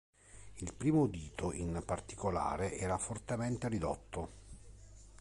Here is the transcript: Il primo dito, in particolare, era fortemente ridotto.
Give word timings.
Il 0.55 0.73
primo 0.73 1.05
dito, 1.05 1.53
in 1.53 1.79
particolare, 1.85 2.73
era 2.75 2.97
fortemente 2.97 3.69
ridotto. 3.69 4.31